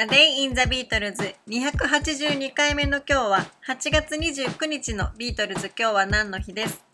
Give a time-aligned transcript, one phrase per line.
[0.00, 6.84] A Day in the Beatles 282回目の今日は8月29日のビートルズ今日は何の日です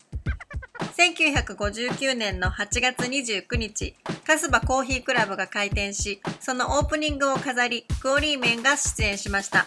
[0.97, 3.95] 1959年の8月29日、
[4.25, 9.65] カスバコーヒークラブが開店し、そのオープニングを飾り、クオリーメンが出演しました。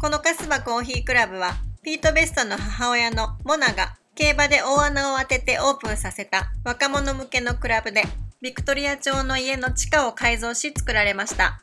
[0.00, 1.52] このカスバコーヒークラブは、
[1.84, 8.02] ピート・ベストの母親のモナが競馬で大穴を当ててオープンさせた若者向けのクラブで、
[8.40, 11.62] ビクトリア朝の家の地下を改造し作られました。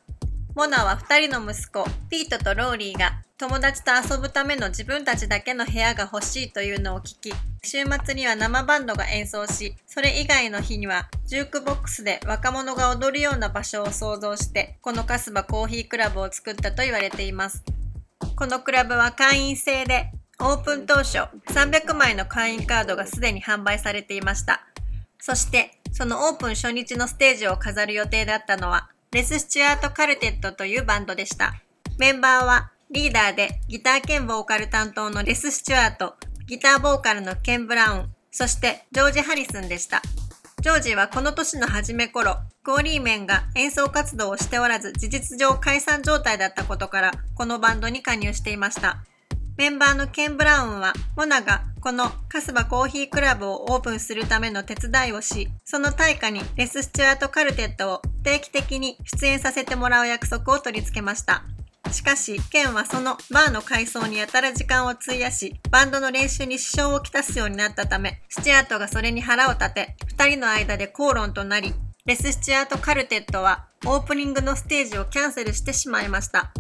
[0.56, 17.64] モナは2人の息子、ピートとローリーが友達と遊ぶための自分たちだけの部屋が欲しいというのを聞き、週末には生バンドが演奏し、それ以外の日にはジュークボックスで若者が踊るような場所を想像して、このカスバコーヒークラブを作ったと言われています。
[18.36, 24.66] このクラブは会員制で、オープン当初300枚の会員カードがすでに販売されていました。
[25.20, 31.56] そして、そのオープン初日のステージを飾る予定だったのは、レス・スチュアート・カルテットというバンドでした。
[31.98, 36.14] メンバーはリーダーでギター兼ボーカル担当のレス・スチュアート、
[36.46, 40.04] ギターボーカルのケン・ブラウン、そしてジョージ・ハリスンでした。
[40.62, 48.98] ジョージはこの年の初め頃、クオリーメンが演奏活動をしておらず事実上解散状態だったことからこのバンドに加入していました。
[49.58, 61.44] メンバーのケン・ブラウンは、モナがこのカスバコーヒークラブをオープンするための手伝いをし、その対価にレス・スチュアート・カルテットを定期的に出演させてもらう約束を取り付けました。
[61.92, 71.74] しかし、ケンはそのバーの改装にやたら時間を費やし、バンドの練習に支障をきたすようになったため、スチュアートがそれに腹を立て、二人の間で口論となり、
[72.06, 76.52] レス・スチュアート・カルテットはオープニングのステージをキャンセルしてしまいました。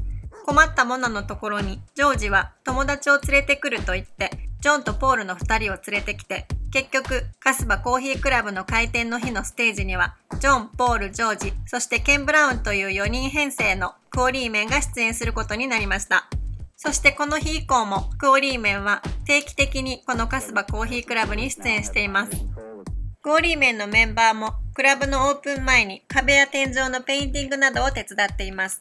[0.49, 16.28] 困ったモナのところにジョージは友達を連れてくると言ってジョンとポールの2人を連れてきて結局カスバコーヒークラブの開店の日のステージにはジョン、ポール、ジョージそしてケン・ブラウンという4人編成のクオリーメンが出演することになりました。
[16.75, 22.31] そしてこの日以降もクオリーメンは定期的にこのカスバコーヒークラブに出演しています。
[23.22, 28.79] クオリーメンのメンバーもクラブのオープン前に壁や天井のペインティングなどを手伝っています。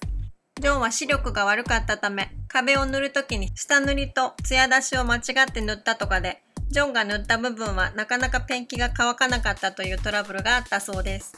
[0.60, 11.32] ジョンは視力が悪かったため、壁を塗るときに下塗りと艶出しを間違って塗ったとかで、ジョンが塗った部分はなかなかペンキが乾かなかったというトラブルがあったそうです。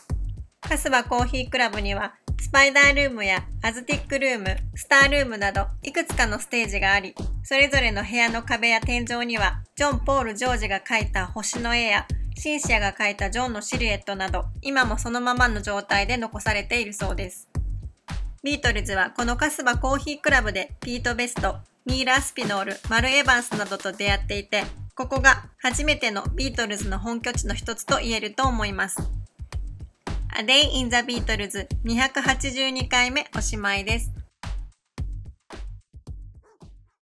[0.61, 7.15] カスバコーヒークラブには、スパイダールームやアズティックルーム、スタールームなどいくつかのステージがあり、
[7.45, 17.49] それぞれの部屋の壁や天井には、ジョン・ポール・ジョージが描いた星の絵や、シンシアが描いたジョンのシルエットなど、今もそのままの状態で残されているそうです。
[18.43, 24.65] ビートルズはこのカスバコーヒークラブでピート・ベスト、ニーラ・スピノール、マル・エヴァンスなどと出会っていて、
[25.01, 29.01] ここが初めてのビートルズの本拠地の一つと言えると思います。
[30.39, 34.13] A Day in the Beatles 282回目おしまいです。